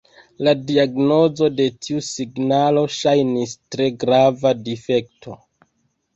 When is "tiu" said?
1.87-2.01